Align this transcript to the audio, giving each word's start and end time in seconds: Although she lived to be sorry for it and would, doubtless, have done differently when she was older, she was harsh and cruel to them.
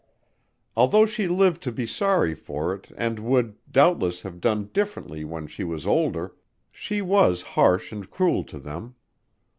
Although 0.75 1.05
she 1.05 1.27
lived 1.27 1.61
to 1.61 1.71
be 1.71 1.85
sorry 1.85 2.33
for 2.33 2.73
it 2.73 2.91
and 2.97 3.19
would, 3.19 3.55
doubtless, 3.71 4.23
have 4.23 4.41
done 4.41 4.71
differently 4.73 5.23
when 5.23 5.45
she 5.45 5.63
was 5.63 5.85
older, 5.85 6.33
she 6.71 7.03
was 7.03 7.43
harsh 7.53 7.91
and 7.91 8.09
cruel 8.09 8.43
to 8.45 8.57
them. 8.57 8.95